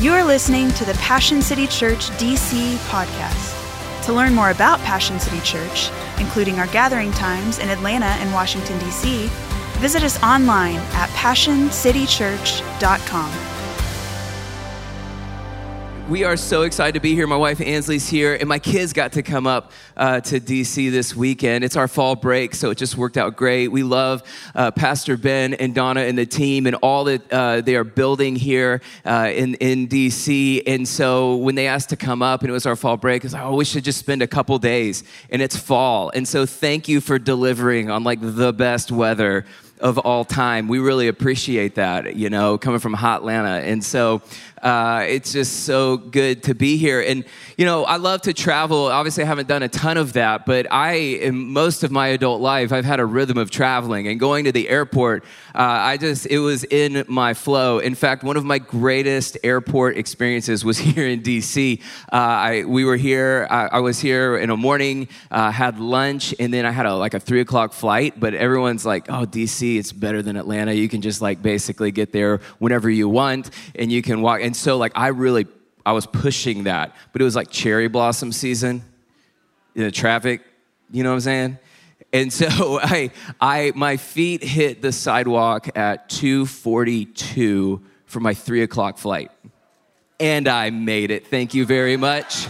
[0.00, 4.06] You are listening to the Passion City Church DC podcast.
[4.06, 8.78] To learn more about Passion City Church, including our gathering times in Atlanta and Washington,
[8.78, 9.26] D.C.,
[9.78, 13.49] visit us online at passioncitychurch.com.
[16.10, 17.28] We are so excited to be here.
[17.28, 21.14] My wife Ansley's here, and my kids got to come up uh, to DC this
[21.14, 21.62] weekend.
[21.62, 23.68] It's our fall break, so it just worked out great.
[23.68, 24.24] We love
[24.56, 28.34] uh, Pastor Ben and Donna and the team and all that uh, they are building
[28.34, 30.64] here uh, in, in DC.
[30.66, 33.32] And so when they asked to come up and it was our fall break, it's
[33.32, 36.10] like, oh, we should just spend a couple days, and it's fall.
[36.12, 39.46] And so thank you for delivering on like the best weather
[39.80, 40.68] of all time.
[40.68, 43.64] We really appreciate that, you know, coming from Hot Atlanta.
[43.66, 44.22] And so
[44.62, 47.00] uh, it's just so good to be here.
[47.00, 47.24] And,
[47.56, 48.86] you know, I love to travel.
[48.86, 52.40] Obviously, I haven't done a ton of that, but I, in most of my adult
[52.40, 55.24] life, I've had a rhythm of traveling and going to the airport.
[55.54, 57.78] Uh, I just, it was in my flow.
[57.78, 61.80] In fact, one of my greatest airport experiences was here in DC.
[62.12, 66.34] Uh, I, we were here, I, I, was here in the morning, uh, had lunch,
[66.38, 69.78] and then I had a, like a three o'clock flight, but everyone's like, oh, DC,
[69.78, 70.72] it's better than Atlanta.
[70.72, 74.76] You can just like basically get there whenever you want and you can walk so
[74.76, 75.46] like I really
[75.84, 78.82] I was pushing that, but it was like cherry blossom season
[79.74, 80.42] in the traffic.
[80.90, 81.58] You know what I'm saying?
[82.12, 82.46] And so
[82.82, 89.30] I I my feet hit the sidewalk at 2:42 for my three o'clock flight,
[90.18, 91.26] and I made it.
[91.26, 92.48] Thank you very much.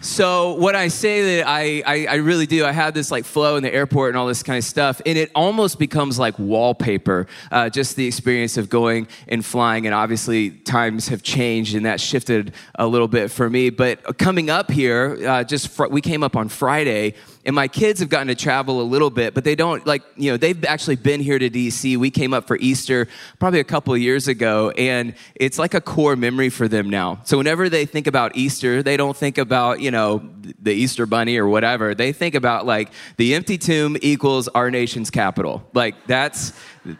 [0.00, 3.56] So when I say that I, I, I, really do, I have this like flow
[3.56, 7.26] in the airport and all this kind of stuff, and it almost becomes like wallpaper,
[7.50, 9.86] uh, just the experience of going and flying.
[9.86, 13.70] And obviously times have changed and that shifted a little bit for me.
[13.70, 17.14] But coming up here, uh, just fr- we came up on Friday
[17.48, 20.30] and my kids have gotten to travel a little bit, but they don't like, you
[20.30, 21.96] know, they've actually been here to DC.
[21.96, 26.14] We came up for Easter probably a couple years ago, and it's like a core
[26.14, 27.22] memory for them now.
[27.24, 30.28] So whenever they think about Easter, they don't think about, you know,
[30.60, 31.94] the Easter bunny or whatever.
[31.94, 35.66] They think about like the empty tomb equals our nation's capital.
[35.72, 36.52] Like that's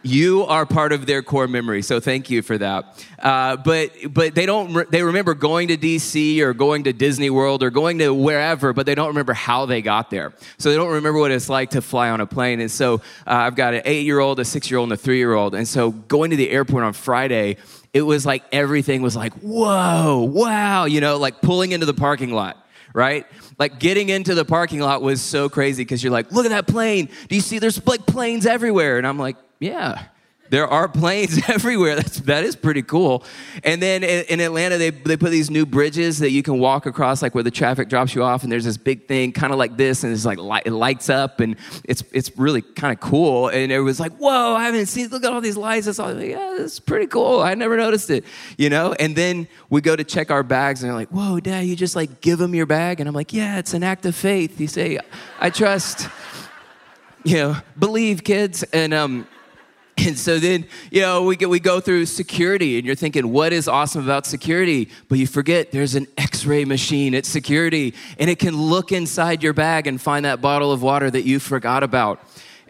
[0.03, 3.05] you are part of their core memory, so thank you for that.
[3.19, 7.29] Uh, but but they don't re- they remember going to DC or going to Disney
[7.29, 10.33] World or going to wherever, but they don't remember how they got there.
[10.57, 12.59] So they don't remember what it's like to fly on a plane.
[12.59, 15.01] And so uh, I've got an eight year old, a six year old, and a
[15.01, 15.55] three year old.
[15.55, 17.57] And so going to the airport on Friday,
[17.93, 22.31] it was like everything was like whoa, wow, you know, like pulling into the parking
[22.31, 22.57] lot
[22.93, 23.25] right?
[23.57, 26.67] Like getting into the parking lot was so crazy because you're like, look at that
[26.67, 27.09] plane.
[27.27, 28.97] Do you see there's like planes everywhere?
[28.97, 30.05] And I'm like, yeah,
[30.49, 31.95] there are planes everywhere.
[31.95, 33.23] That's that is pretty cool.
[33.63, 36.85] And then in, in, Atlanta, they they put these new bridges that you can walk
[36.85, 39.59] across, like where the traffic drops you off, and there's this big thing, kind of
[39.59, 42.99] like this, and it's like light, it lights up, and it's it's really kind of
[42.99, 43.49] cool.
[43.49, 45.09] And it was like, whoa, I haven't seen.
[45.09, 45.87] Look at all these lights.
[45.87, 47.41] It's all like, yeah, it's pretty cool.
[47.41, 48.25] I never noticed it,
[48.57, 48.93] you know.
[48.99, 51.95] And then we go to check our bags, and they're like, whoa, Dad, you just
[51.95, 54.59] like give them your bag, and I'm like, yeah, it's an act of faith.
[54.59, 54.99] You say,
[55.39, 56.09] I trust.
[57.25, 59.27] You know, believe, kids, and um
[60.05, 63.53] and so then, you know, we, get, we go through security, and you're thinking, what
[63.53, 64.89] is awesome about security?
[65.07, 69.43] But you forget there's an x ray machine at security, and it can look inside
[69.43, 72.19] your bag and find that bottle of water that you forgot about.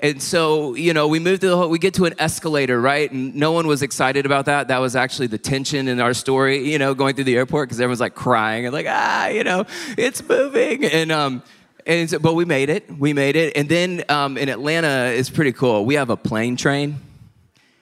[0.01, 3.11] And so, you know, we move to the whole, we get to an escalator, right?
[3.11, 4.69] And no one was excited about that.
[4.69, 7.81] That was actually the tension in our story, you know, going through the airport because
[7.81, 9.65] everyone's like crying and like, ah, you know,
[9.97, 10.85] it's moving.
[10.85, 11.43] And um,
[11.85, 12.89] and so, but we made it.
[12.97, 13.57] We made it.
[13.57, 15.85] And then um, in Atlanta, it's pretty cool.
[15.85, 16.99] We have a plane train.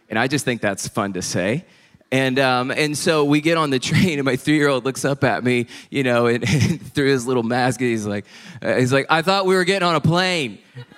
[0.09, 1.65] And I just think that's fun to say.
[2.11, 5.03] And, um, and so we get on the train, and my three year old looks
[5.03, 8.25] up at me, you know, and, and through his little mask, he's like,
[8.61, 10.59] uh, he's like, I thought we were getting on a plane.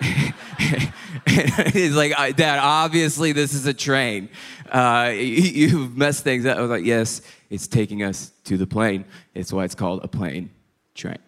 [1.72, 4.28] he's like, Dad, obviously this is a train.
[4.70, 6.56] Uh, you, have messed things up.
[6.56, 9.04] I was like, Yes, it's taking us to the plane.
[9.34, 10.50] It's why it's called a plane
[10.94, 11.18] train.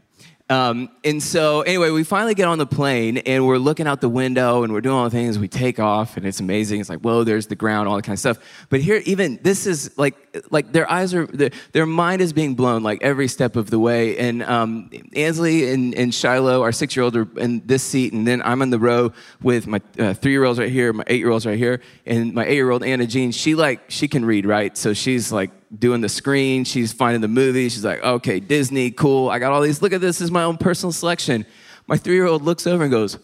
[0.52, 4.08] Um, and so, anyway, we finally get on the plane and we're looking out the
[4.10, 5.38] window and we're doing all the things.
[5.38, 6.80] We take off and it's amazing.
[6.80, 8.38] It's like, whoa, there's the ground, all that kind of stuff.
[8.68, 10.14] But here, even this is like,
[10.50, 13.78] like their eyes are, their, their mind is being blown like every step of the
[13.78, 14.16] way.
[14.18, 18.12] And um, Ansley and, and Shiloh, our six year old, are in this seat.
[18.12, 19.12] And then I'm in the row
[19.42, 21.80] with my uh, three year olds right here, my eight year olds right here.
[22.06, 24.76] And my eight year old, Anna Jean, she like, she can read, right?
[24.76, 26.64] So she's like, doing the screen.
[26.64, 27.68] She's finding the movie.
[27.70, 29.30] She's like, okay, Disney, cool.
[29.30, 29.80] I got all these.
[29.80, 30.18] Look at this.
[30.18, 31.46] this is my own personal selection.
[31.86, 33.18] My three year old looks over and goes,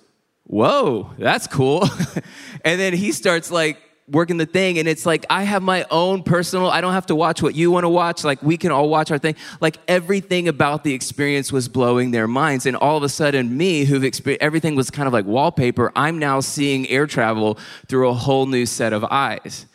[0.45, 1.85] whoa, that's cool.
[2.65, 3.79] and then he starts like
[4.11, 4.79] working the thing.
[4.79, 7.71] And it's like, I have my own personal, I don't have to watch what you
[7.71, 8.25] want to watch.
[8.25, 9.37] Like, we can all watch our thing.
[9.61, 12.67] Like, everything about the experience was blowing their minds.
[12.67, 16.19] And all of a sudden, me, who've experienced everything was kind of like wallpaper, I'm
[16.19, 19.67] now seeing air travel through a whole new set of eyes.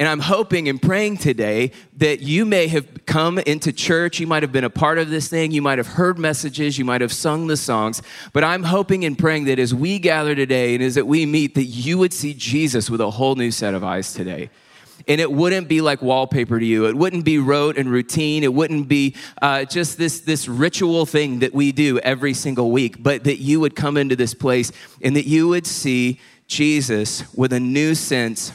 [0.00, 4.18] And I'm hoping and praying today that you may have come into church.
[4.18, 5.52] You might have been a part of this thing.
[5.52, 6.78] You might have heard messages.
[6.78, 8.00] You might have sung the songs.
[8.32, 11.54] But I'm hoping and praying that as we gather today and as that we meet,
[11.54, 14.48] that you would see Jesus with a whole new set of eyes today
[15.06, 16.86] and it wouldn't be like wallpaper to you.
[16.86, 18.42] It wouldn't be rote and routine.
[18.44, 23.02] It wouldn't be uh, just this, this ritual thing that we do every single week,
[23.02, 27.52] but that you would come into this place and that you would see Jesus with
[27.52, 28.52] a new sense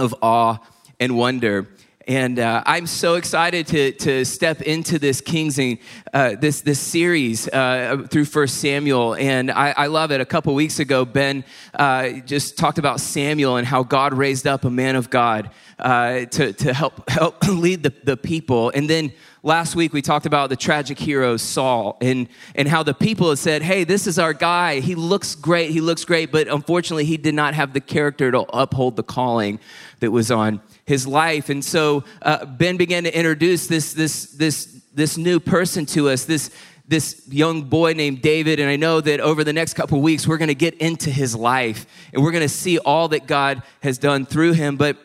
[0.00, 0.58] of awe
[0.98, 1.68] and wonder.
[2.10, 5.78] And uh, I'm so excited to, to step into this Kings and
[6.12, 9.14] uh, this, this series uh, through First Samuel.
[9.14, 10.20] And I, I, love it.
[10.20, 14.64] A couple weeks ago, Ben uh, just talked about Samuel and how God raised up
[14.64, 18.70] a man of God uh, to, to help, help lead the, the people.
[18.70, 19.12] And then
[19.44, 22.26] last week we talked about the tragic hero Saul and,
[22.56, 24.80] and how the people had said, hey, this is our guy.
[24.80, 25.70] He looks great.
[25.70, 26.32] He looks great.
[26.32, 29.60] But unfortunately, he did not have the character to uphold the calling
[30.00, 31.48] that was on his life.
[31.48, 36.24] And so uh, Ben began to introduce this, this, this, this new person to us,
[36.24, 36.50] this,
[36.86, 38.58] this young boy named David.
[38.58, 41.36] And I know that over the next couple weeks, we're going to get into his
[41.36, 44.76] life and we're going to see all that God has done through him.
[44.76, 44.96] But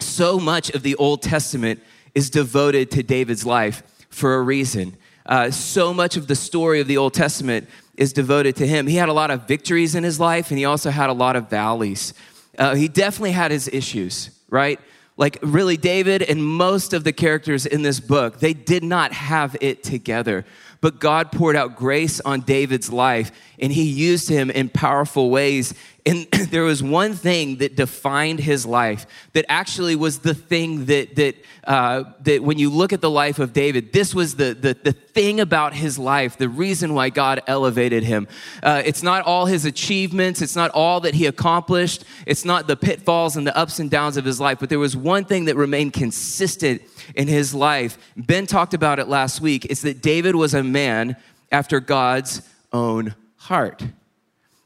[0.00, 1.82] so much of the Old Testament
[2.14, 4.96] is devoted to David's life for a reason.
[5.26, 8.86] Uh, so much of the story of the Old Testament is devoted to him.
[8.86, 11.36] He had a lot of victories in his life, and he also had a lot
[11.36, 12.14] of valleys.
[12.56, 14.80] Uh, he definitely had his issues, right?
[15.18, 19.56] Like really David and most of the characters in this book, they did not have
[19.60, 20.46] it together.
[20.80, 25.74] But God poured out grace on David's life and he used him in powerful ways.
[26.06, 31.16] And there was one thing that defined his life that actually was the thing that,
[31.16, 34.74] that, uh, that when you look at the life of David, this was the, the,
[34.82, 38.28] the thing about his life, the reason why God elevated him.
[38.62, 42.76] Uh, it's not all his achievements, it's not all that he accomplished, it's not the
[42.76, 45.56] pitfalls and the ups and downs of his life, but there was one thing that
[45.56, 46.80] remained consistent
[47.14, 47.98] in his life.
[48.16, 49.66] Ben talked about it last week.
[49.66, 51.16] It's that David was a man
[51.50, 52.42] after God's
[52.72, 53.82] own heart.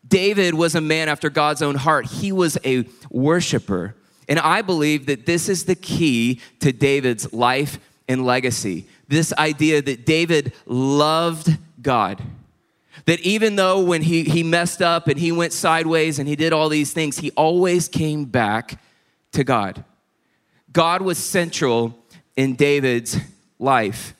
[0.07, 2.07] David was a man after God's own heart.
[2.07, 3.95] He was a worshiper.
[4.29, 7.79] And I believe that this is the key to David's life
[8.09, 8.87] and legacy.
[9.09, 12.23] This idea that David loved God.
[13.07, 16.53] That even though when he, he messed up and he went sideways and he did
[16.53, 18.81] all these things, he always came back
[19.33, 19.85] to God.
[20.73, 21.99] God was central
[22.37, 23.19] in David's
[23.59, 24.15] life.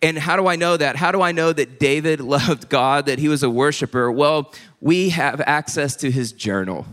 [0.00, 0.96] And how do I know that?
[0.96, 4.10] How do I know that David loved God, that he was a worshiper?
[4.10, 6.86] Well, we have access to his journal,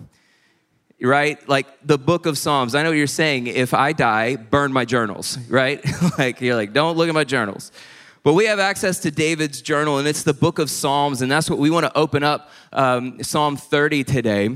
[1.02, 1.48] right?
[1.48, 2.76] Like the book of Psalms.
[2.76, 3.48] I know you're saying.
[3.48, 5.84] If I die, burn my journals, right?
[6.18, 7.72] like you're like, don't look at my journals.
[8.24, 11.48] But we have access to David's journal, and it's the book of Psalms, and that's
[11.48, 14.50] what we want to open up um, Psalm 30 today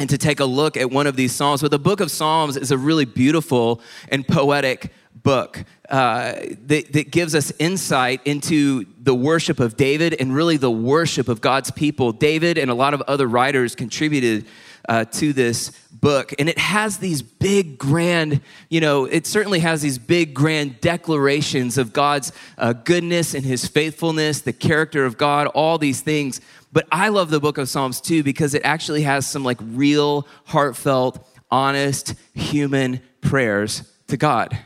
[0.00, 1.62] and to take a look at one of these Psalms.
[1.62, 6.34] But the book of Psalms is a really beautiful and poetic book uh,
[6.66, 11.40] that, that gives us insight into the worship of David and really the worship of
[11.40, 12.12] God's people.
[12.12, 14.46] David and a lot of other writers contributed
[14.88, 16.32] uh, to this book.
[16.38, 21.76] And it has these big, grand, you know, it certainly has these big, grand declarations
[21.76, 26.40] of God's uh, goodness and his faithfulness, the character of God, all these things.
[26.72, 30.26] But I love the book of Psalms too because it actually has some like real,
[30.46, 34.58] heartfelt, honest, human prayers to God.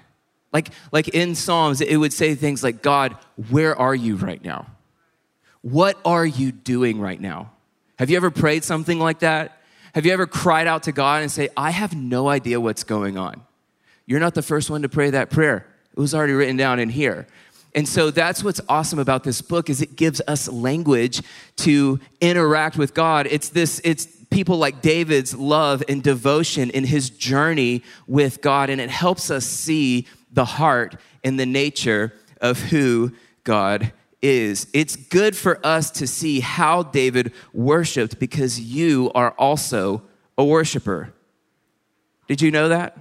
[0.55, 3.17] Like, like in Psalms, it would say things like, God,
[3.51, 4.69] where are you right now?
[5.63, 7.51] What are you doing right now?
[7.99, 9.61] Have you ever prayed something like that?
[9.95, 13.19] Have you ever cried out to God and say, I have no idea what's going
[13.19, 13.43] on?
[14.07, 15.67] You're not the first one to pray that prayer.
[15.93, 17.27] It was already written down in here.
[17.75, 21.23] And so that's what's awesome about this book is it gives us language
[21.57, 23.27] to interact with God.
[23.29, 28.81] It's this it's people like David's love and devotion in his journey with God and
[28.81, 33.13] it helps us see the heart and the nature of who
[33.45, 34.67] God is.
[34.73, 40.03] It's good for us to see how David worshiped because you are also
[40.37, 41.13] a worshiper.
[42.27, 42.97] Did you know that?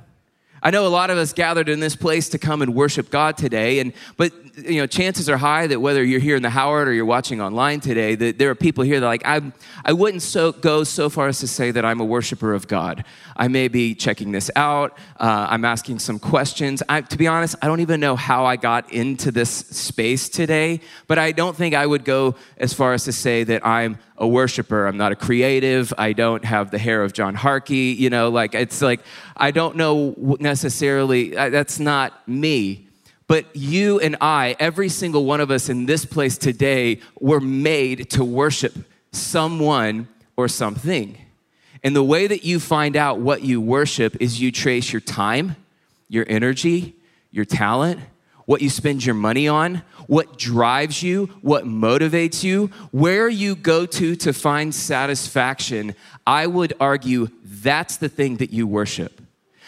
[0.65, 3.36] I know a lot of us gathered in this place to come and worship God
[3.36, 6.88] today, and but you know, chances are high that whether you're here in the Howard
[6.88, 9.51] or you're watching online today, that there are people here that like I
[9.84, 13.03] I wouldn't so go so far as to say that I'm a worshiper of God.
[13.36, 14.98] I may be checking this out.
[15.20, 16.82] Uh, I'm asking some questions.
[16.88, 20.79] I, to be honest, I don't even know how I got into this space today,
[21.08, 24.27] but I don't think I would go as far as to say that I'm a
[24.27, 24.88] worshiper.
[24.88, 25.94] I'm not a creative.
[25.98, 27.96] I don't have the hair of John Harkey.
[27.98, 29.01] You know, like it's like
[29.36, 31.32] I don't know necessarily.
[31.32, 32.88] That's not me.
[33.27, 38.10] But you and I, every single one of us in this place today, were made
[38.12, 38.75] to worship
[39.12, 41.18] someone or something.
[41.84, 45.58] And the way that you find out what you worship is you trace your time
[46.10, 46.96] your energy,
[47.32, 48.00] your talent,
[48.46, 53.86] what you spend your money on, what drives you, what motivates you, where you go
[53.86, 55.96] to to find satisfaction,
[56.28, 59.22] I would argue that's the thing that you worship.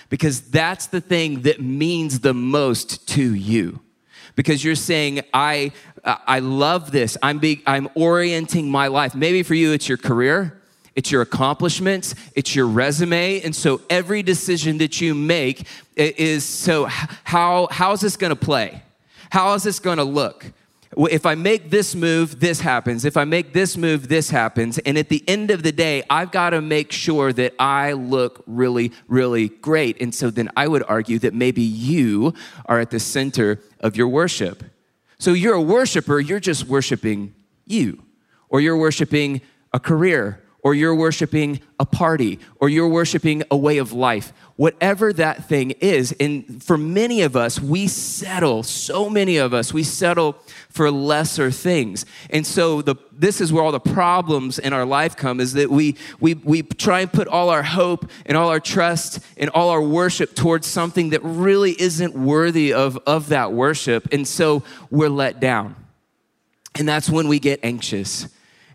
[0.10, 3.80] Because that's the thing that means the most to you.
[4.36, 5.72] Because you're saying, I,
[6.04, 7.18] I love this.
[7.24, 9.16] I'm, I'm orienting my life.
[9.16, 10.62] Maybe for you, it's your career
[10.96, 13.42] it's your accomplishments, it's your resume.
[13.42, 18.82] And so every decision that you make is so how, how is this gonna play?
[19.30, 20.46] How is this gonna look?
[20.98, 23.04] If I make this move, this happens.
[23.04, 24.78] If I make this move, this happens.
[24.80, 28.44] And at the end of the day, I've got to make sure that I look
[28.48, 30.02] really, really great.
[30.02, 32.34] And so then I would argue that maybe you
[32.68, 34.64] are at the center of your worship.
[35.18, 37.34] So you're a worshiper, you're just worshiping
[37.66, 38.02] you,
[38.48, 39.42] or you're worshiping
[39.74, 45.14] a career, or you're worshiping a party, or you're worshiping a way of life, whatever
[45.14, 46.12] that thing is.
[46.20, 50.36] And for many of us, we settle, so many of us, we settle
[50.70, 52.04] for lesser things.
[52.32, 55.70] And so the, this is where all the problems in our life come is that
[55.70, 59.70] we, we, we try and put all our hope and all our trust and all
[59.70, 64.08] our worship towards something that really isn't worthy of, of that worship.
[64.12, 65.76] And so we're let down.
[66.74, 68.30] And that's when we get anxious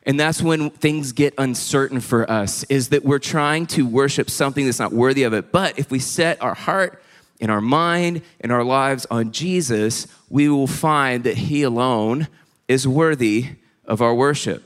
[0.04, 4.64] and that's when things get uncertain for us, is that we're trying to worship something
[4.64, 5.52] that's not worthy of it.
[5.52, 7.02] But if we set our heart
[7.40, 12.28] and our mind and our lives on Jesus, we will find that He alone
[12.66, 13.50] is worthy
[13.84, 14.62] of our worship.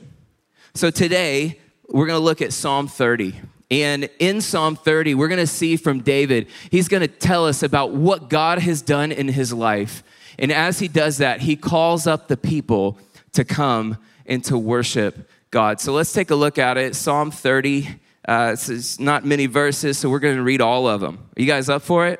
[0.73, 3.35] So today, we're going to look at Psalm 30.
[3.71, 7.63] And in Psalm 30, we're going to see from David, he's going to tell us
[7.63, 10.03] about what God has done in his life.
[10.37, 12.97] And as he does that, he calls up the people
[13.33, 15.79] to come and to worship God.
[15.79, 16.95] So let's take a look at it.
[16.95, 17.87] Psalm 30.
[18.27, 21.29] Uh, it's not many verses, so we're going to read all of them.
[21.37, 22.19] Are you guys up for it?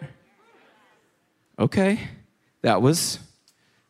[1.57, 1.99] Okay,
[2.61, 3.19] that was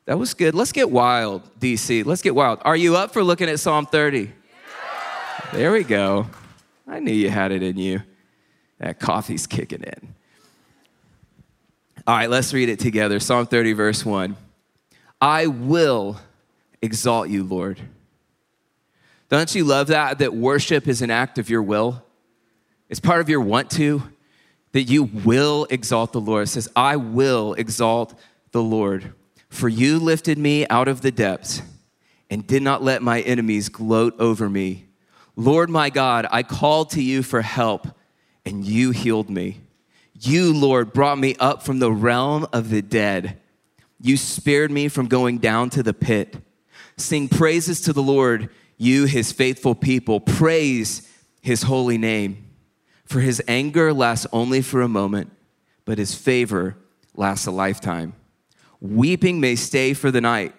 [0.06, 0.54] that was good.
[0.54, 2.06] Let's get wild, DC.
[2.06, 2.60] Let's get wild.
[2.64, 4.32] Are you up for looking at Psalm 30?
[5.52, 6.28] There we go.
[6.88, 8.02] I knew you had it in you.
[8.78, 10.16] That coffee's kicking in.
[12.06, 13.20] All right, let's read it together.
[13.20, 14.36] Psalm 30, verse 1.
[15.20, 16.20] I will
[16.82, 17.82] exalt you, Lord.
[19.30, 20.20] Don't you love that?
[20.20, 22.04] That worship is an act of your will.
[22.90, 24.04] It's part of your want to,
[24.74, 26.44] that you will exalt the Lord.
[26.44, 28.14] It says, I will exalt
[28.52, 29.14] the Lord.
[29.50, 31.62] For you lifted me out of the depths
[32.30, 34.86] and did not let my enemies gloat over me.
[35.36, 37.88] Lord my God, I called to you for help
[38.46, 39.62] and you healed me.
[40.14, 43.40] You, Lord, brought me up from the realm of the dead.
[44.00, 46.38] You spared me from going down to the pit.
[46.98, 50.20] Sing praises to the Lord, you, his faithful people.
[50.20, 52.50] Praise his holy name.
[53.06, 55.32] For his anger lasts only for a moment,
[55.86, 56.76] but his favor
[57.16, 58.14] lasts a lifetime.
[58.82, 60.54] Weeping may stay for the night,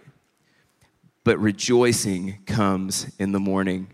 [1.25, 3.89] but rejoicing comes in the morning.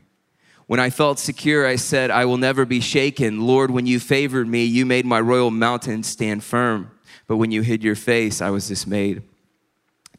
[0.66, 3.40] When I felt secure, I said, I will never be shaken.
[3.46, 6.90] Lord, when you favored me, you made my royal mountain stand firm.
[7.26, 9.22] But when you hid your face, I was dismayed.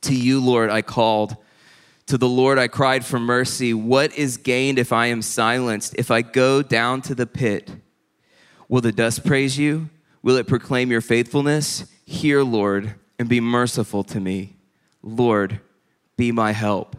[0.01, 1.37] To you, Lord, I called
[2.07, 3.73] to the Lord I cried for mercy.
[3.73, 5.95] What is gained if I am silenced?
[5.97, 7.71] If I go down to the pit,
[8.67, 9.89] will the dust praise you?
[10.21, 11.85] Will it proclaim your faithfulness?
[12.05, 14.57] Hear, Lord, and be merciful to me.
[15.01, 15.59] Lord,
[16.17, 16.95] be my help.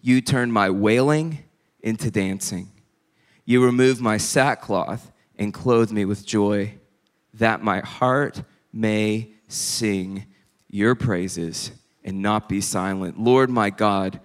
[0.00, 1.44] You turn my wailing
[1.80, 2.70] into dancing.
[3.44, 6.74] You remove my sackcloth and clothe me with joy,
[7.34, 10.26] that my heart may sing
[10.68, 11.70] your praises
[12.04, 13.18] and not be silent.
[13.18, 14.20] Lord my God,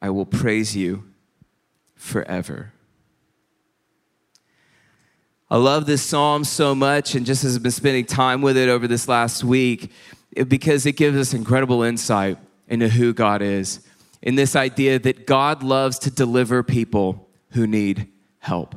[0.00, 1.04] I will praise you
[1.94, 2.72] forever.
[5.50, 8.68] I love this psalm so much, and just as I've been spending time with it
[8.68, 9.92] over this last week,
[10.48, 13.86] because it gives us incredible insight into who God is.
[14.22, 18.08] In this idea that God loves to deliver people who need
[18.38, 18.74] help.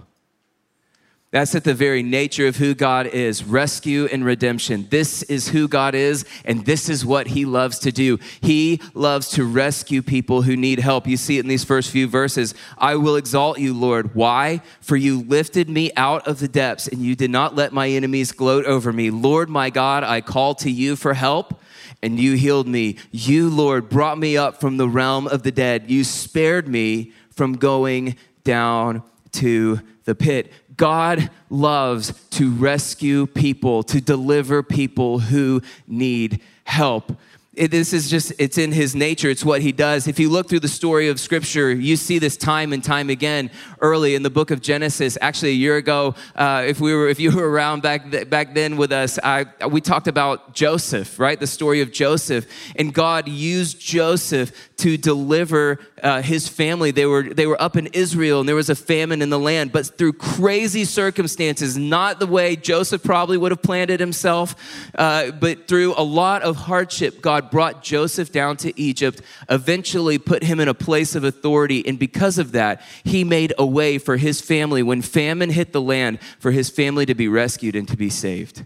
[1.36, 4.88] That's at the very nature of who God is rescue and redemption.
[4.90, 8.20] This is who God is, and this is what He loves to do.
[8.40, 11.06] He loves to rescue people who need help.
[11.08, 12.56] You see it in these first few verses.
[12.78, 14.16] I will exalt you, Lord.
[14.16, 14.62] Why?
[14.80, 18.32] For you lifted me out of the depths, and you did not let my enemies
[18.32, 19.10] gloat over me.
[19.10, 21.60] Lord, my God, I call to you for help
[22.02, 22.96] and you healed me.
[23.12, 25.92] You, Lord, brought me up from the realm of the dead.
[25.92, 28.16] You spared me from going
[28.46, 30.52] down to the pit.
[30.78, 37.18] God loves to rescue people, to deliver people who need help.
[37.56, 39.30] It, this is just it's in his nature.
[39.30, 40.08] It's what he does.
[40.08, 43.50] If you look through the story of scripture you see this time and time again
[43.82, 45.18] early in the book of genesis.
[45.22, 48.54] Actually a year ago uh, if we were if you were around back th- back
[48.54, 51.40] then with us I, we talked about joseph right?
[51.40, 52.46] The story of joseph.
[52.76, 56.92] And god used joseph to deliver uh, his family.
[56.92, 59.72] They were they were up in israel and there was a famine in the land.
[59.72, 64.56] But through crazy circumstances not the way joseph probably would have planned it himself
[64.98, 67.22] uh, but through a lot of hardship
[67.52, 71.86] brought Joseph down to Egypt, eventually put him in a place of authority.
[71.88, 75.82] And because of that, he made a way for his family, when famine hit the
[75.82, 78.66] land, for his family to be rescued and to be saved.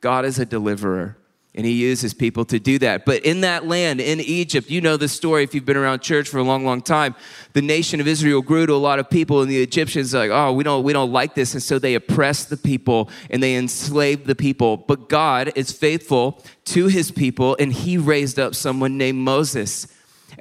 [0.00, 1.16] God is a deliverer.
[1.54, 3.04] And he uses people to do that.
[3.04, 6.30] But in that land, in Egypt, you know the story if you've been around church
[6.30, 7.14] for a long, long time.
[7.52, 10.30] The nation of Israel grew to a lot of people, and the Egyptians are like,
[10.30, 11.52] oh, we don't, we don't like this.
[11.52, 14.78] And so they oppressed the people and they enslaved the people.
[14.78, 19.88] But God is faithful to his people, and he raised up someone named Moses.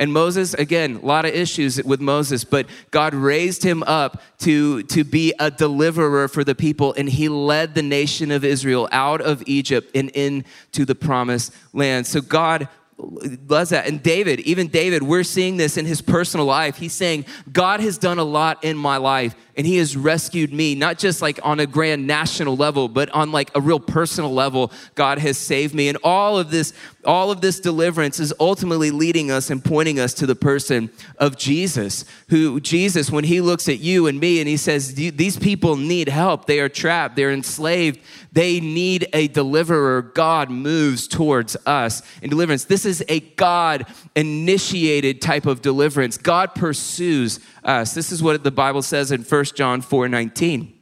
[0.01, 4.81] And Moses, again, a lot of issues with Moses, but God raised him up to,
[4.83, 9.21] to be a deliverer for the people, and he led the nation of Israel out
[9.21, 12.07] of Egypt and into the promised land.
[12.07, 12.67] So God
[12.97, 13.87] loves that.
[13.87, 16.77] And David, even David, we're seeing this in his personal life.
[16.77, 20.75] He's saying, God has done a lot in my life and he has rescued me,
[20.75, 24.71] not just like on a grand national level, but on like a real personal level.
[24.95, 25.87] God has saved me.
[25.89, 26.73] And all of this,
[27.05, 31.37] all of this deliverance is ultimately leading us and pointing us to the person of
[31.37, 35.75] Jesus, who Jesus, when he looks at you and me and he says, These people
[35.75, 36.45] need help.
[36.45, 37.99] They are trapped, they're enslaved,
[38.31, 40.01] they need a deliverer.
[40.01, 42.65] God moves towards us in deliverance.
[42.65, 46.17] This is a God initiated type of deliverance.
[46.17, 47.93] God pursues us.
[47.93, 50.77] This is what the Bible says in 1 John 4 19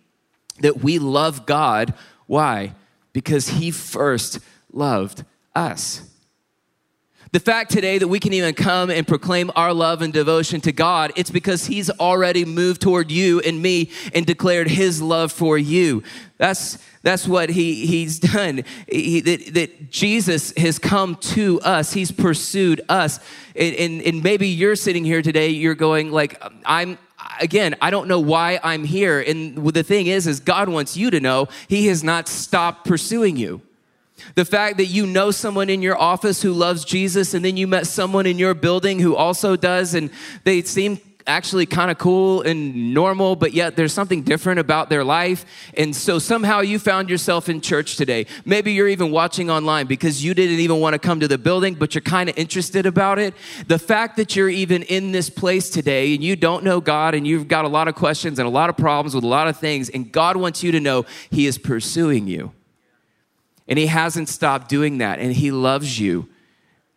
[0.61, 1.93] that we love God.
[2.27, 2.73] Why?
[3.13, 4.39] Because he first
[4.71, 5.23] loved
[5.55, 6.08] us.
[7.31, 10.71] The fact today that we can even come and proclaim our love and devotion to
[10.71, 15.55] God, it's because He's already moved toward you and me and declared His love for
[15.55, 16.01] you.
[16.37, 18.63] That's, that's what he, He's done.
[18.91, 23.19] He, that, that, Jesus has come to us, He's pursued us.
[23.55, 26.97] And, and, and maybe you're sitting here today, you're going, like, I'm,
[27.39, 29.19] again, I don't know why I'm here.
[29.19, 33.37] And the thing is, is God wants you to know He has not stopped pursuing
[33.37, 33.61] you.
[34.35, 37.67] The fact that you know someone in your office who loves Jesus, and then you
[37.67, 40.09] met someone in your building who also does, and
[40.43, 45.03] they seem actually kind of cool and normal, but yet there's something different about their
[45.03, 45.45] life.
[45.77, 48.25] And so somehow you found yourself in church today.
[48.45, 51.75] Maybe you're even watching online because you didn't even want to come to the building,
[51.75, 53.35] but you're kind of interested about it.
[53.67, 57.25] The fact that you're even in this place today and you don't know God and
[57.27, 59.57] you've got a lot of questions and a lot of problems with a lot of
[59.57, 62.51] things, and God wants you to know He is pursuing you.
[63.69, 66.27] And He hasn't stopped doing that, and He loves you.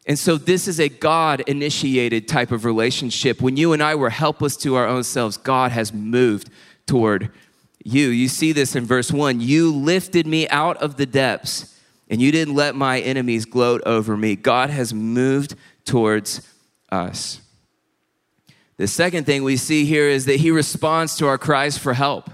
[0.07, 3.41] And so, this is a God initiated type of relationship.
[3.41, 6.51] When you and I were helpless to our own selves, God has moved
[6.87, 7.31] toward
[7.85, 8.09] you.
[8.09, 9.41] You see this in verse one.
[9.41, 14.17] You lifted me out of the depths, and you didn't let my enemies gloat over
[14.17, 14.35] me.
[14.35, 15.55] God has moved
[15.85, 16.49] towards
[16.91, 17.41] us.
[18.79, 22.31] The second thing we see here is that He responds to our cries for help.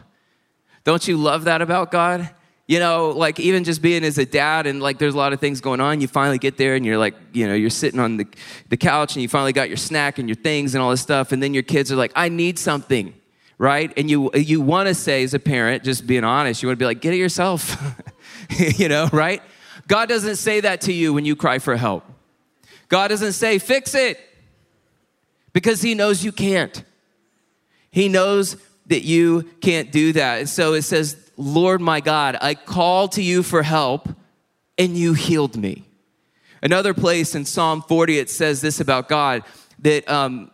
[0.84, 2.30] Don't you love that about God?
[2.68, 5.40] You know, like even just being as a dad and like there's a lot of
[5.40, 8.18] things going on, you finally get there and you're like, you know, you're sitting on
[8.18, 8.26] the,
[8.68, 11.32] the couch and you finally got your snack and your things and all this stuff.
[11.32, 13.14] And then your kids are like, I need something,
[13.56, 13.90] right?
[13.96, 16.82] And you, you want to say as a parent, just being honest, you want to
[16.82, 17.74] be like, get it yourself,
[18.50, 19.42] you know, right?
[19.86, 22.04] God doesn't say that to you when you cry for help.
[22.88, 24.20] God doesn't say, fix it,
[25.54, 26.84] because He knows you can't.
[27.90, 30.40] He knows that you can't do that.
[30.40, 34.08] And so it says, Lord my God, I called to you for help
[34.76, 35.84] and you healed me.
[36.60, 39.44] Another place in Psalm 40, it says this about God
[39.78, 40.50] that, um,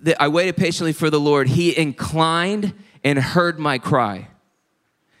[0.00, 1.48] that I waited patiently for the Lord.
[1.48, 4.28] He inclined and heard my cry.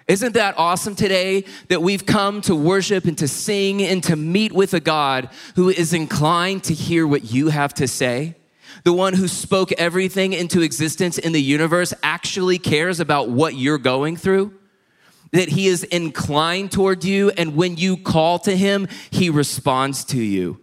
[0.08, 4.52] Isn't that awesome today that we've come to worship and to sing and to meet
[4.52, 8.34] with a God who is inclined to hear what you have to say?
[8.82, 13.78] The one who spoke everything into existence in the universe actually cares about what you're
[13.78, 14.52] going through?
[15.34, 20.22] That he is inclined toward you, and when you call to him, he responds to
[20.22, 20.60] you.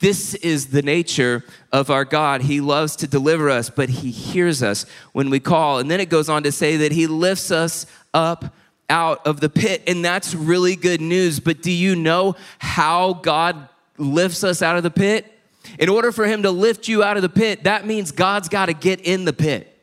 [0.00, 2.42] This is the nature of our God.
[2.42, 5.78] He loves to deliver us, but he hears us when we call.
[5.78, 8.56] And then it goes on to say that he lifts us up
[8.90, 11.38] out of the pit, and that's really good news.
[11.38, 15.32] But do you know how God lifts us out of the pit?
[15.78, 18.66] In order for him to lift you out of the pit, that means God's got
[18.66, 19.77] to get in the pit.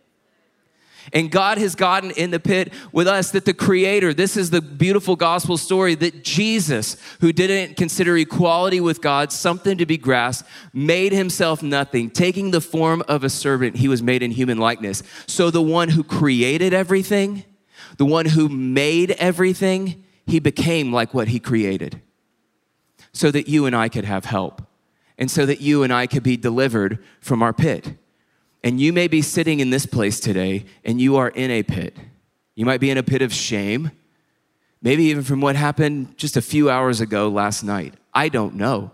[1.15, 4.62] And God has gotten in the pit with us that the Creator, this is the
[4.62, 10.49] beautiful gospel story that Jesus, who didn't consider equality with God something to be grasped,
[10.73, 15.04] made himself nothing, taking the form of a servant, he was made in human likeness.
[15.25, 17.45] So the one who created everything,
[17.95, 22.01] the one who made everything, he became like what he created
[23.13, 24.62] so that you and I could have help
[25.17, 27.93] and so that you and I could be delivered from our pit.
[28.65, 31.95] And you may be sitting in this place today and you are in a pit.
[32.56, 33.91] You might be in a pit of shame,
[34.82, 37.93] maybe even from what happened just a few hours ago last night.
[38.12, 38.89] I don't know.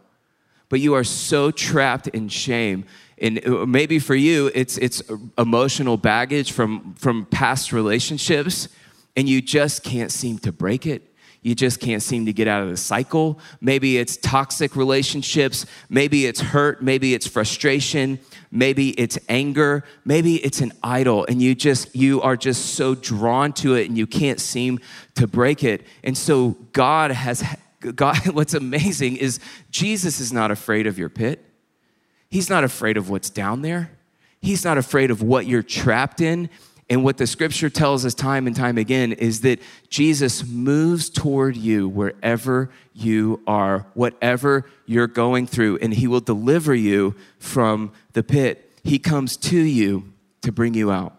[0.68, 2.86] But you are so trapped in shame.
[3.18, 5.02] And uh, maybe for you, it's, it's
[5.38, 8.68] emotional baggage from, from past relationships,
[9.16, 11.11] and you just can't seem to break it
[11.44, 13.40] you just can't seem to get out of the cycle.
[13.62, 15.66] Maybe it's toxic relationships.
[15.90, 16.84] Maybe it's hurt.
[16.84, 18.20] Maybe it's frustration.
[18.52, 19.84] Maybe it's anger.
[20.06, 23.98] Maybe it's an idol and you just, you are just so drawn to it and
[23.98, 24.80] you can't seem
[25.16, 25.86] to break it.
[26.04, 27.44] And so God has,
[27.80, 29.40] God, what's amazing is
[29.72, 31.44] Jesus is not afraid of your pit.
[32.30, 33.92] He's not afraid of what's down there.
[34.42, 36.50] He's not afraid of what you're trapped in.
[36.92, 41.56] And what the scripture tells us time and time again is that Jesus moves toward
[41.56, 48.24] you wherever you are, whatever you're going through, and he will deliver you from the
[48.24, 48.70] pit.
[48.84, 51.16] He comes to you to bring you out.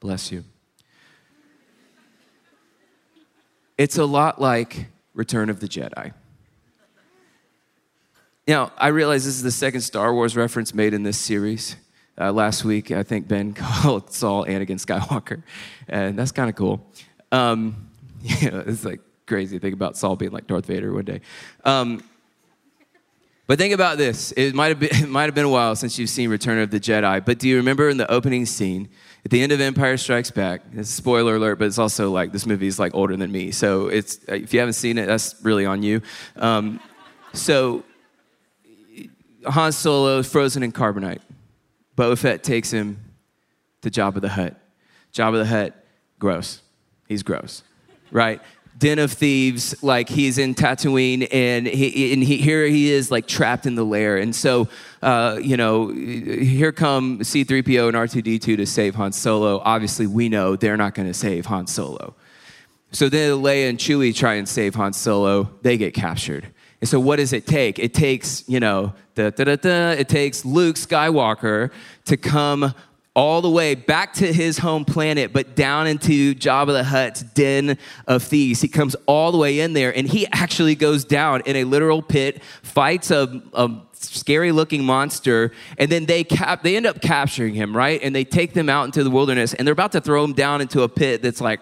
[0.00, 0.42] Bless you.
[3.76, 6.12] It's a lot like Return of the Jedi.
[8.48, 11.76] Now, I realize this is the second Star Wars reference made in this series.
[12.20, 15.42] Uh, last week, I think Ben called Saul Anakin Skywalker,
[15.88, 16.84] and that's kind of cool.
[17.30, 17.88] Um,
[18.22, 21.20] yeah, it's like crazy to think about Saul being like Darth Vader one day.
[21.64, 22.02] Um,
[23.46, 25.98] but think about this: it might have been it might have been a while since
[25.98, 27.24] you've seen Return of the Jedi.
[27.24, 28.88] But do you remember in the opening scene
[29.24, 30.62] at the end of Empire Strikes Back?
[30.74, 33.88] It's spoiler alert, but it's also like this movie is like older than me, so
[33.88, 36.02] it's if you haven't seen it, that's really on you.
[36.36, 36.80] Um,
[37.32, 37.84] so
[39.44, 41.20] Han Solo frozen in carbonite.
[41.98, 43.00] Boba Fett takes him
[43.82, 44.54] to Jabba the Hutt.
[45.12, 45.74] Jabba the Hutt,
[46.20, 46.62] gross.
[47.08, 47.64] He's gross,
[48.12, 48.40] right?
[48.78, 53.26] Den of thieves, like he's in Tatooine, and he, and he, here he is, like
[53.26, 54.16] trapped in the lair.
[54.16, 54.68] And so,
[55.02, 59.60] uh, you know, here come C3PO and R2D2 to save Han Solo.
[59.64, 62.14] Obviously, we know they're not going to save Han Solo.
[62.92, 65.50] So then Leia and Chewie try and save Han Solo.
[65.62, 66.46] They get captured.
[66.80, 67.78] And so, what does it take?
[67.78, 71.72] It takes, you know, it takes Luke Skywalker
[72.04, 72.74] to come
[73.18, 77.76] all the way back to his home planet, but down into Jabba the Hutt's den
[78.06, 78.60] of thieves.
[78.60, 82.00] He comes all the way in there, and he actually goes down in a literal
[82.00, 83.68] pit, fights a, a
[84.04, 88.00] scary looking monster and then they cap they end up capturing him right?
[88.02, 90.60] And they take them out into the wilderness and they're about to throw him down
[90.60, 91.60] into a pit that's like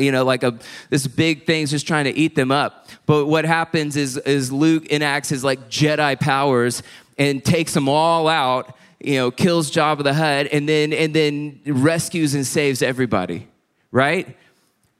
[0.00, 0.58] you know like a
[0.90, 2.88] this big thing's just trying to eat them up.
[3.06, 6.82] But what happens is is luke enacts his like jedi powers
[7.16, 11.60] and takes them all out you know kills Jabba the Hutt and then and then
[11.66, 13.48] rescues and saves everybody
[13.90, 14.36] right?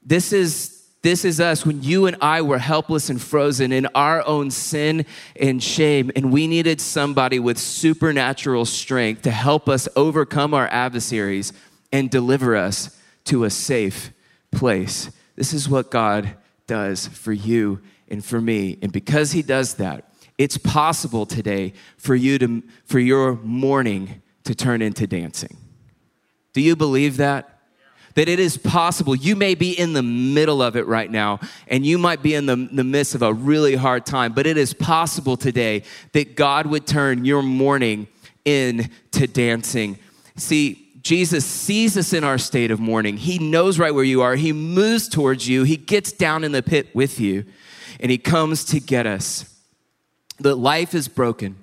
[0.03, 4.25] This is this is us when you and I were helpless and frozen in our
[4.27, 10.53] own sin and shame, and we needed somebody with supernatural strength to help us overcome
[10.53, 11.53] our adversaries
[11.91, 14.11] and deliver us to a safe
[14.51, 15.09] place.
[15.35, 16.35] This is what God
[16.67, 18.77] does for you and for me.
[18.81, 24.55] And because He does that, it's possible today for you to for your mourning to
[24.55, 25.57] turn into dancing.
[26.53, 27.58] Do you believe that?
[28.19, 29.15] That it is possible.
[29.15, 32.47] You may be in the middle of it right now, and you might be in
[32.47, 36.65] the, the midst of a really hard time, but it is possible today that God
[36.65, 38.09] would turn your mourning
[38.43, 39.99] into dancing.
[40.35, 43.15] See, Jesus sees us in our state of mourning.
[43.15, 44.35] He knows right where you are.
[44.35, 45.63] He moves towards you.
[45.63, 47.45] He gets down in the pit with you,
[48.01, 49.45] and He comes to get us.
[50.39, 51.55] That life is broken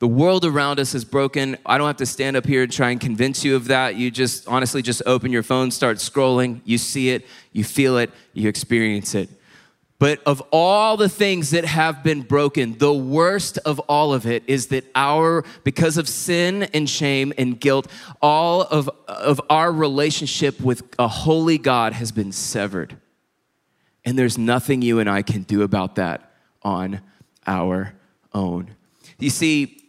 [0.00, 1.58] the world around us is broken.
[1.64, 3.96] I don't have to stand up here and try and convince you of that.
[3.96, 8.10] You just honestly just open your phone, start scrolling, you see it, you feel it,
[8.32, 9.28] you experience it.
[9.98, 14.42] But of all the things that have been broken, the worst of all of it
[14.46, 17.86] is that our, because of sin and shame and guilt,
[18.22, 22.96] all of, of our relationship with a holy God has been severed.
[24.06, 26.32] And there's nothing you and I can do about that
[26.62, 27.02] on
[27.46, 27.92] our
[28.32, 28.74] own.
[29.18, 29.79] You see,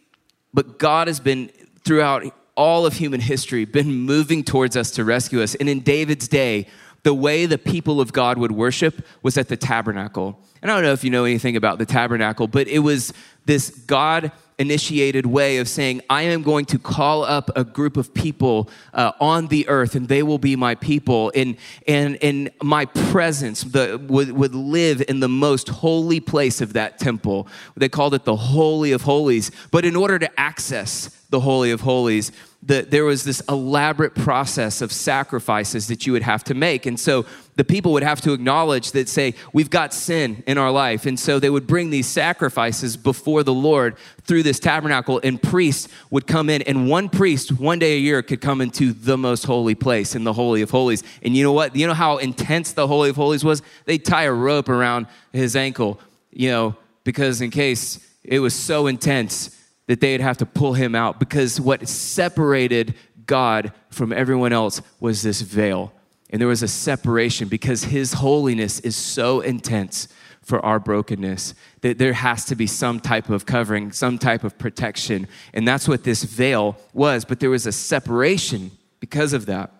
[0.54, 1.50] but God has been,
[1.84, 2.24] throughout
[2.56, 5.54] all of human history, been moving towards us to rescue us.
[5.54, 6.66] And in David's day,
[7.02, 10.38] the way the people of God would worship was at the tabernacle.
[10.60, 13.12] And I don't know if you know anything about the tabernacle, but it was
[13.44, 18.14] this God initiated way of saying, I am going to call up a group of
[18.14, 21.32] people uh, on the earth and they will be my people.
[21.34, 26.74] And, and, and my presence the, would, would live in the most holy place of
[26.74, 27.48] that temple.
[27.76, 29.50] They called it the Holy of Holies.
[29.70, 32.30] But in order to access the Holy of Holies,
[32.64, 36.86] the, there was this elaborate process of sacrifices that you would have to make.
[36.86, 40.70] And so the people would have to acknowledge that, say, we've got sin in our
[40.70, 41.04] life.
[41.04, 45.88] And so they would bring these sacrifices before the Lord through this tabernacle, and priests
[46.10, 46.62] would come in.
[46.62, 50.22] And one priest, one day a year, could come into the most holy place in
[50.22, 51.02] the Holy of Holies.
[51.22, 51.74] And you know what?
[51.74, 53.60] You know how intense the Holy of Holies was?
[53.86, 55.98] They'd tie a rope around his ankle,
[56.30, 59.58] you know, because in case it was so intense
[59.92, 62.94] that they'd have to pull him out because what separated
[63.26, 65.92] God from everyone else was this veil.
[66.30, 70.08] And there was a separation because his holiness is so intense
[70.40, 71.52] for our brokenness
[71.82, 75.28] that there has to be some type of covering, some type of protection.
[75.52, 77.26] And that's what this veil was.
[77.26, 79.74] But there was a separation because of that.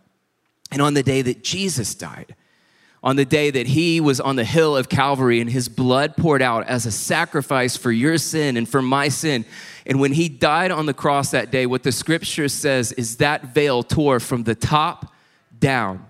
[0.71, 2.37] And on the day that Jesus died,
[3.03, 6.41] on the day that he was on the hill of Calvary and his blood poured
[6.41, 9.45] out as a sacrifice for your sin and for my sin.
[9.85, 13.55] And when he died on the cross that day, what the scripture says is that
[13.55, 15.13] veil tore from the top
[15.59, 16.07] down,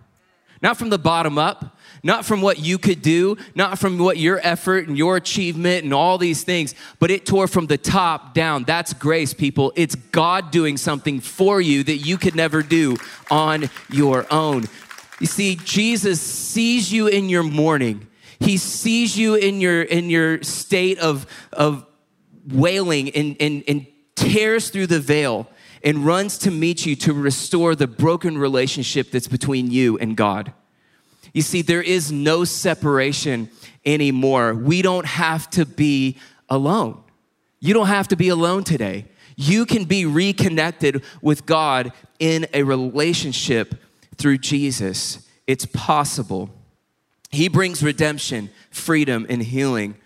[0.61, 4.40] not from the bottom up, not from what you could do, not from what your
[4.42, 8.64] effort and your achievement and all these things, but it tore from the top down.
[8.64, 9.72] That's grace, people.
[9.76, 12.96] It's God doing something for you that you could never do
[13.31, 14.64] on your own.
[15.22, 18.08] You see, Jesus sees you in your mourning.
[18.40, 21.87] He sees you in your in your state of, of
[22.48, 25.46] wailing and, and, and tears through the veil
[25.85, 30.52] and runs to meet you to restore the broken relationship that's between you and God.
[31.32, 33.48] You see, there is no separation
[33.87, 34.54] anymore.
[34.54, 37.00] We don't have to be alone.
[37.61, 39.04] You don't have to be alone today.
[39.37, 43.76] You can be reconnected with God in a relationship
[44.16, 45.27] through Jesus.
[45.46, 46.51] It's possible.
[47.31, 49.96] He brings redemption, freedom, and healing,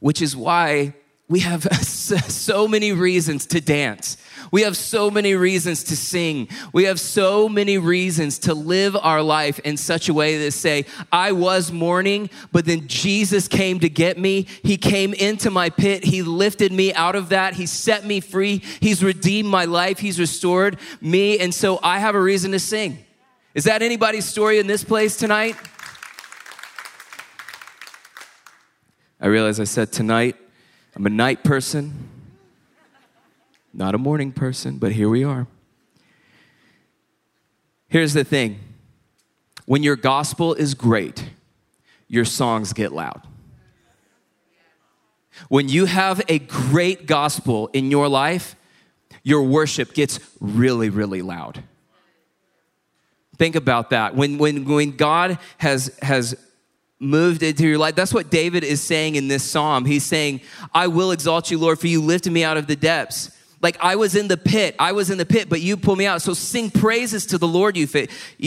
[0.00, 0.94] which is why
[1.28, 4.16] we have so many reasons to dance.
[4.52, 6.48] We have so many reasons to sing.
[6.72, 10.86] We have so many reasons to live our life in such a way that say,
[11.10, 14.46] I was mourning, but then Jesus came to get me.
[14.62, 16.04] He came into my pit.
[16.04, 17.54] He lifted me out of that.
[17.54, 18.62] He set me free.
[18.80, 19.98] He's redeemed my life.
[19.98, 21.38] He's restored me.
[21.38, 23.05] And so I have a reason to sing.
[23.56, 25.56] Is that anybody's story in this place tonight?
[29.18, 30.36] I realize I said tonight.
[30.94, 32.06] I'm a night person,
[33.72, 35.46] not a morning person, but here we are.
[37.88, 38.60] Here's the thing
[39.64, 41.30] when your gospel is great,
[42.08, 43.22] your songs get loud.
[45.48, 48.54] When you have a great gospel in your life,
[49.22, 51.62] your worship gets really, really loud.
[53.38, 54.14] Think about that.
[54.14, 56.34] When, when, when God has, has
[56.98, 59.84] moved into your life, that's what David is saying in this psalm.
[59.84, 60.40] He's saying,
[60.72, 63.30] I will exalt you, Lord, for you lifted me out of the depths.
[63.62, 66.06] Like I was in the pit, I was in the pit, but you pulled me
[66.06, 66.22] out.
[66.22, 67.88] So sing praises to the Lord, you,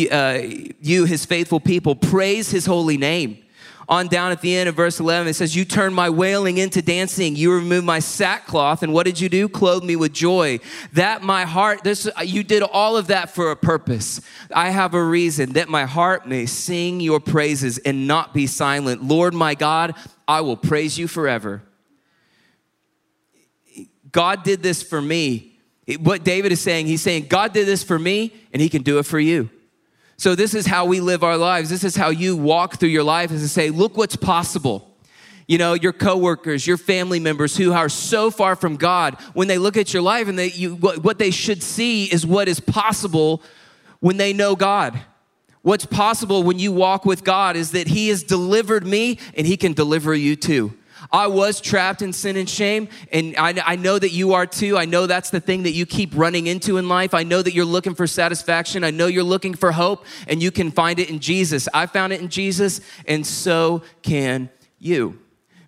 [0.09, 0.41] uh,
[0.81, 1.95] you his faithful people.
[1.95, 3.43] Praise his holy name
[3.89, 6.81] on down at the end of verse 11, it says, You turned my wailing into
[6.81, 7.35] dancing.
[7.35, 8.83] You removed my sackcloth.
[8.83, 9.49] And what did you do?
[9.49, 10.59] Clothe me with joy.
[10.93, 14.21] That my heart, this, uh, you did all of that for a purpose.
[14.53, 19.03] I have a reason that my heart may sing your praises and not be silent.
[19.03, 19.95] Lord my God,
[20.27, 21.63] I will praise you forever.
[24.11, 25.57] God did this for me.
[25.99, 28.99] What David is saying, he's saying, God did this for me, and he can do
[28.99, 29.49] it for you.
[30.19, 31.69] So, this is how we live our lives.
[31.69, 34.93] This is how you walk through your life is to say, look what's possible.
[35.47, 39.57] You know, your coworkers, your family members who are so far from God, when they
[39.57, 42.59] look at your life and they, you, what, what they should see is what is
[42.59, 43.41] possible
[44.01, 44.99] when they know God.
[45.61, 49.55] What's possible when you walk with God is that He has delivered me and He
[49.55, 50.73] can deliver you too.
[51.11, 54.77] I was trapped in sin and shame, and I, I, know that you are too.
[54.77, 57.13] I know that's the thing that you keep running into in life.
[57.15, 58.83] I know that you're looking for satisfaction.
[58.83, 61.67] I know you're looking for hope, and you can find it in Jesus.
[61.73, 65.19] I found it in Jesus, and so can you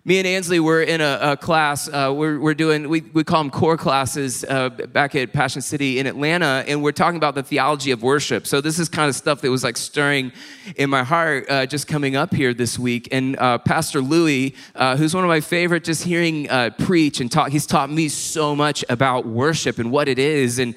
[0.04, 1.88] me and Ansley were in a, a class.
[1.88, 6.00] Uh, we're, we're, doing, we, we call them core classes uh, back at Passion City
[6.00, 8.48] in Atlanta, and we're talking about the theology of worship.
[8.48, 10.32] So, this is kind of stuff that was like stirring
[10.74, 13.10] in my heart uh, just coming up here this week.
[13.12, 17.30] And uh, Pastor Louie, uh, who's one of my favorite, just hearing uh, preach and
[17.30, 20.58] talk, he's taught me so much about worship and what it is.
[20.58, 20.74] And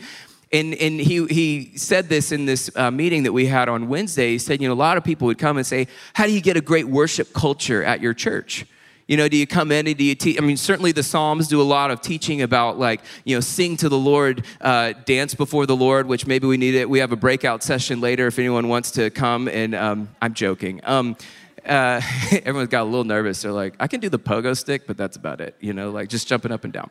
[0.51, 4.29] and, and he, he said this in this uh, meeting that we had on Wednesday.
[4.29, 6.39] He said, you know, a lot of people would come and say, How do you
[6.39, 8.65] get a great worship culture at your church?
[9.07, 10.37] You know, do you come in and do you teach?
[10.37, 13.77] I mean, certainly the Psalms do a lot of teaching about like, you know, sing
[13.77, 16.89] to the Lord, uh, dance before the Lord, which maybe we need it.
[16.89, 19.47] We have a breakout session later if anyone wants to come.
[19.47, 20.81] And um, I'm joking.
[20.83, 21.17] Um,
[21.63, 23.43] uh, everyone's got a little nervous.
[23.43, 25.55] They're like, I can do the pogo stick, but that's about it.
[25.59, 26.89] You know, like just jumping up and down.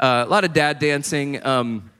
[0.00, 1.44] Uh, a lot of dad dancing.
[1.46, 1.90] Um,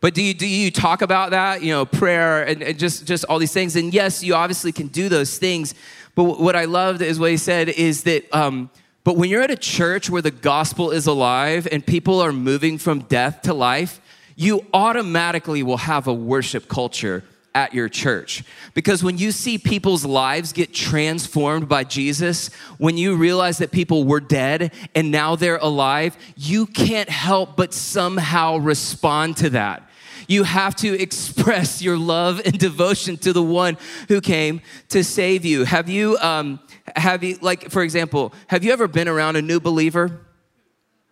[0.00, 3.24] but do you, do you talk about that, you know, prayer and, and, just, just
[3.24, 3.74] all these things?
[3.74, 5.74] And yes, you obviously can do those things.
[6.16, 8.70] But what I loved is what he said is that, um,
[9.04, 12.78] but when you're at a church where the gospel is alive and people are moving
[12.78, 14.00] from death to life,
[14.34, 17.22] you automatically will have a worship culture
[17.54, 18.44] at your church.
[18.74, 24.04] Because when you see people's lives get transformed by Jesus, when you realize that people
[24.04, 29.85] were dead and now they're alive, you can't help but somehow respond to that.
[30.26, 33.76] You have to express your love and devotion to the one
[34.08, 34.60] who came
[34.90, 35.64] to save you.
[35.64, 36.60] Have you, um,
[36.96, 40.20] have you, like, for example, have you ever been around a new believer?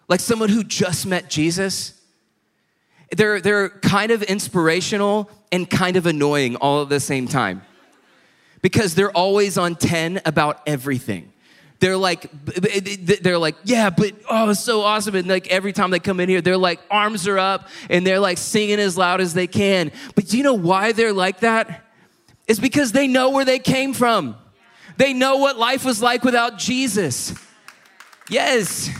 [0.09, 2.01] Like someone who just met Jesus?
[3.17, 7.63] They're, they're kind of inspirational and kind of annoying all at the same time
[8.63, 11.31] because they're always on 10 about everything
[11.81, 12.31] they're like
[13.23, 15.15] they're like yeah but oh it's so awesome.
[15.15, 18.21] And like every time they come in here they're like arms are up and they're
[18.21, 19.93] like singing as loud as they can.
[20.15, 21.85] But do you know why they're like that?
[22.47, 24.37] It's because they know where they came from.
[24.97, 27.35] They know what life was like without jesus.
[28.29, 28.91] Yes.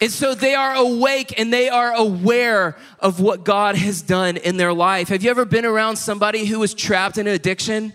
[0.00, 4.56] And so they are awake and they are aware of what God has done in
[4.56, 5.08] their life.
[5.08, 7.92] Have you ever been around somebody who was trapped in an addiction?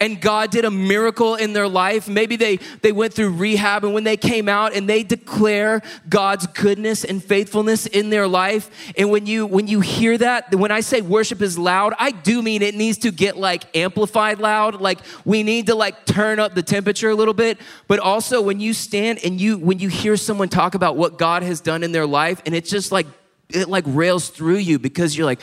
[0.00, 2.08] And God did a miracle in their life.
[2.08, 6.46] Maybe they, they went through rehab and when they came out and they declare God's
[6.46, 8.70] goodness and faithfulness in their life.
[8.96, 12.42] And when you when you hear that, when I say worship is loud, I do
[12.42, 14.80] mean it needs to get like amplified loud.
[14.80, 17.58] Like we need to like turn up the temperature a little bit.
[17.88, 21.42] But also when you stand and you when you hear someone talk about what God
[21.42, 23.06] has done in their life and it's just like
[23.48, 25.40] it like rails through you because you're like,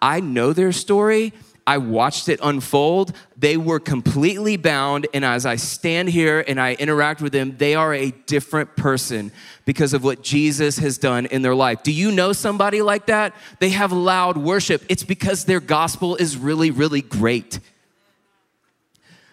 [0.00, 1.34] I know their story
[1.68, 3.14] I watched it unfold.
[3.36, 5.06] They were completely bound.
[5.12, 9.32] And as I stand here and I interact with them, they are a different person
[9.66, 11.82] because of what Jesus has done in their life.
[11.82, 13.34] Do you know somebody like that?
[13.58, 14.82] They have loud worship.
[14.88, 17.60] It's because their gospel is really, really great.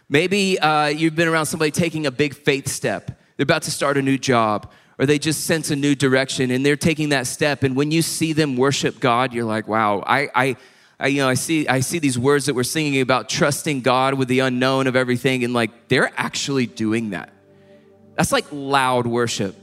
[0.10, 3.96] Maybe uh, you've been around somebody taking a big faith step, they're about to start
[3.96, 4.70] a new job.
[4.98, 7.64] Or they just sense a new direction and they're taking that step.
[7.64, 10.56] And when you see them worship God, you're like, wow, I, I,
[11.00, 14.14] I, you know, I see, I see these words that we're singing about trusting God
[14.14, 17.34] with the unknown of everything, and like they're actually doing that.
[18.16, 19.56] That's like loud worship.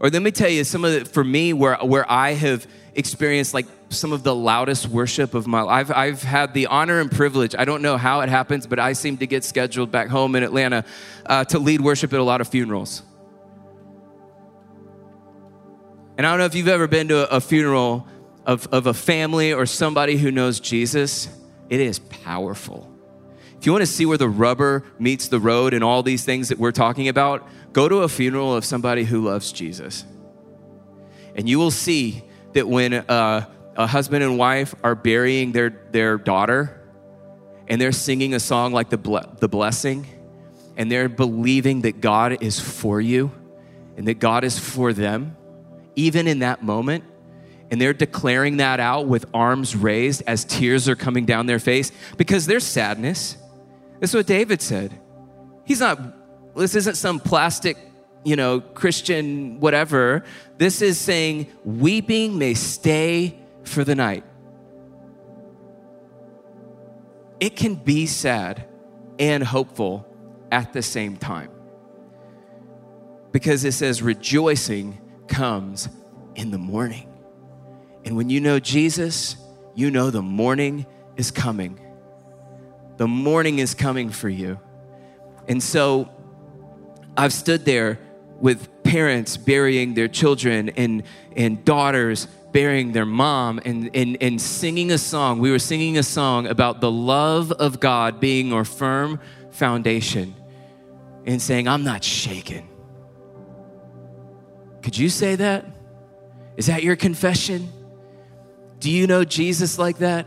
[0.00, 3.54] Or let me tell you, some of the, for me, where, where I have experienced
[3.54, 5.90] like some of the loudest worship of my life.
[5.90, 8.92] I've, I've had the honor and privilege, I don't know how it happens, but I
[8.92, 10.84] seem to get scheduled back home in Atlanta
[11.26, 13.02] uh, to lead worship at a lot of funerals.
[16.16, 18.06] And I don't know if you've ever been to a, a funeral
[18.48, 21.28] of, of a family or somebody who knows Jesus,
[21.68, 22.90] it is powerful.
[23.58, 26.48] If you want to see where the rubber meets the road and all these things
[26.48, 30.06] that we're talking about, go to a funeral of somebody who loves Jesus.
[31.34, 36.16] And you will see that when uh, a husband and wife are burying their, their
[36.16, 36.80] daughter
[37.68, 40.06] and they're singing a song like the, ble- the Blessing,
[40.78, 43.30] and they're believing that God is for you
[43.98, 45.36] and that God is for them,
[45.96, 47.04] even in that moment,
[47.70, 51.92] and they're declaring that out with arms raised as tears are coming down their face
[52.16, 53.36] because there's sadness.
[54.00, 54.98] This is what David said.
[55.64, 56.00] He's not,
[56.56, 57.76] this isn't some plastic,
[58.24, 60.24] you know, Christian whatever.
[60.56, 64.24] This is saying, weeping may stay for the night.
[67.40, 68.66] It can be sad
[69.18, 70.06] and hopeful
[70.50, 71.50] at the same time.
[73.30, 75.88] Because it says, rejoicing comes
[76.34, 77.07] in the morning.
[78.08, 79.36] And when you know Jesus,
[79.74, 80.86] you know the morning
[81.18, 81.78] is coming.
[82.96, 84.58] The morning is coming for you.
[85.46, 86.08] And so
[87.18, 87.98] I've stood there
[88.40, 91.02] with parents burying their children and,
[91.36, 95.38] and daughters burying their mom and, and, and singing a song.
[95.38, 100.34] We were singing a song about the love of God being our firm foundation
[101.26, 102.66] and saying, I'm not shaken.
[104.80, 105.66] Could you say that?
[106.56, 107.74] Is that your confession?
[108.78, 110.26] Do you know Jesus like that?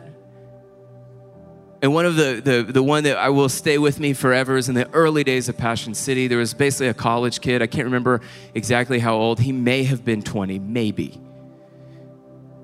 [1.82, 4.70] And one of the, the, the one that I will stay with me forever is
[4.70, 6.28] in the early days of Passion City.
[6.28, 7.64] There was basically a college kid.
[7.64, 8.22] I can't remember
[8.54, 9.40] exactly how old.
[9.40, 11.20] He may have been 20, maybe.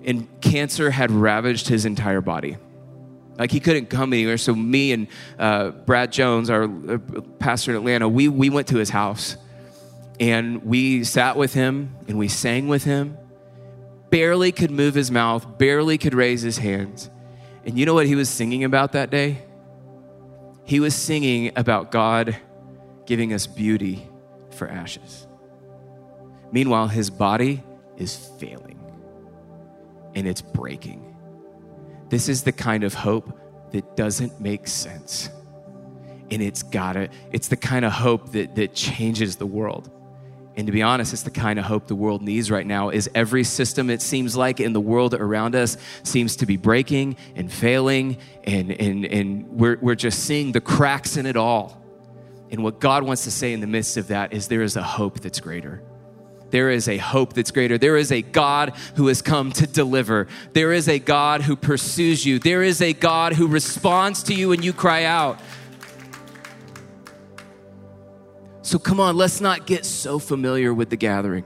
[0.06, 2.58] And cancer had ravaged his entire body.
[3.40, 4.38] Like he couldn't come anywhere.
[4.38, 5.08] So me and
[5.40, 6.98] uh, Brad Jones, our uh,
[7.40, 9.36] pastor in Atlanta, we, we went to his house
[10.20, 13.18] And we sat with him and we sang with him.
[14.10, 17.10] Barely could move his mouth, barely could raise his hands.
[17.66, 19.40] And you know what he was singing about that day?
[20.64, 22.38] He was singing about God
[23.06, 24.08] giving us beauty
[24.52, 25.28] for ashes.
[26.52, 27.64] Meanwhile, his body
[27.98, 28.80] is failing
[30.16, 31.16] and it's breaking.
[32.10, 33.38] This is the kind of hope
[33.72, 35.30] that doesn't make sense.
[36.32, 39.90] And it's gotta, it's the kind of hope that, that changes the world.
[40.58, 43.08] And to be honest, it's the kind of hope the world needs right now is
[43.14, 47.54] every system it seems like in the world around us seems to be breaking and
[47.54, 51.80] failing and, and, and we're, we're just seeing the cracks in it all.
[52.50, 54.84] And what God wants to say in the midst of that is there is a
[54.84, 55.84] hope that's greater.
[56.50, 57.78] There is a hope that's greater.
[57.78, 60.28] There is a God who has come to deliver.
[60.54, 62.40] There is a God who pursues you.
[62.40, 65.40] There is a God who responds to you when you cry out.
[68.68, 71.46] So come on, let's not get so familiar with the gathering.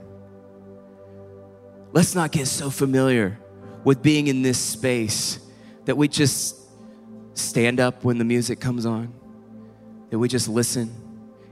[1.92, 3.38] Let's not get so familiar
[3.84, 5.38] with being in this space
[5.84, 6.56] that we just
[7.34, 9.14] stand up when the music comes on,
[10.10, 10.92] that we just listen,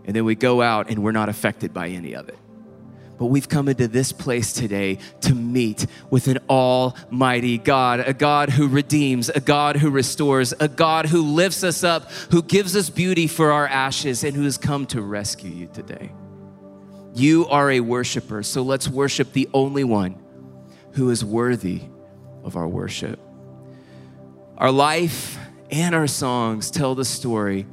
[0.07, 2.39] and then we go out and we're not affected by any of it
[3.21, 8.49] but we've come into this place today to meet with an almighty God, a God
[8.49, 12.89] who redeems, a God who restores, a God who lifts us up, who gives us
[12.89, 16.11] beauty for our ashes, and who has come to rescue you today.
[17.15, 20.19] You are a worshiper, so let's worship the only one
[20.93, 21.83] who is worthy
[22.43, 23.21] of our worship.
[24.57, 25.39] Our life
[25.71, 27.67] and our songs tell the story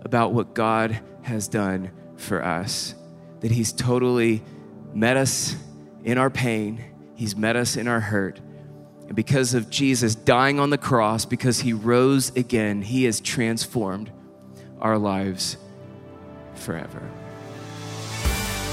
[0.00, 2.94] about what God has done for us,
[3.40, 4.42] that He's totally
[4.94, 5.56] met us
[6.04, 6.84] in our pain,
[7.14, 8.40] He's met us in our hurt.
[9.06, 14.10] And because of Jesus dying on the cross, because He rose again, He has transformed
[14.80, 15.56] our lives
[16.54, 17.02] forever.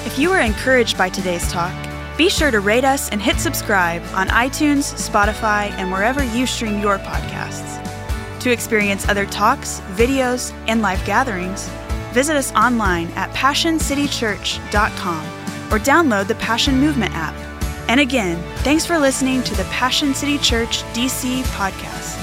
[0.05, 1.74] If you were encouraged by today's talk,
[2.17, 6.82] be sure to rate us and hit subscribe on iTunes, Spotify, and wherever you stream
[6.82, 7.80] your podcasts.
[8.41, 11.69] To experience other talks, videos, and live gatherings,
[12.11, 15.40] visit us online at PassionCityChurch.com
[15.72, 17.36] or download the Passion Movement app.
[17.89, 22.20] And again, thanks for listening to the Passion City Church DC podcast.